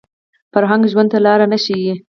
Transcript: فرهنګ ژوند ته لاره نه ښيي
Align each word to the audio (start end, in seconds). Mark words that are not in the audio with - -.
فرهنګ 0.53 0.83
ژوند 0.91 1.09
ته 1.11 1.17
لاره 1.25 1.45
نه 1.51 1.57
ښيي 1.63 1.93